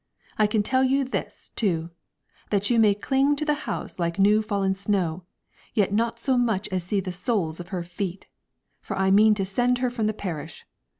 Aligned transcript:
I 0.35 0.47
can 0.47 0.63
tell 0.63 0.83
you 0.83 1.03
this, 1.03 1.51
too, 1.55 1.91
that 2.49 2.71
you 2.71 2.79
may 2.79 2.95
cling 2.95 3.35
to 3.35 3.45
the 3.45 3.53
house 3.69 3.99
like 3.99 4.17
new 4.17 4.41
fallen 4.41 4.73
snow, 4.73 5.25
yet 5.75 5.93
not 5.93 6.19
so 6.19 6.39
much 6.39 6.67
as 6.69 6.83
see 6.85 7.01
the 7.01 7.11
soles 7.11 7.59
of 7.59 7.67
her 7.67 7.83
feet; 7.83 8.25
for 8.81 8.97
I 8.97 9.11
mean 9.11 9.35
to 9.35 9.45
send 9.45 9.77
her 9.77 9.91
from 9.91 10.07
the 10.07 10.13
parish. 10.15 10.65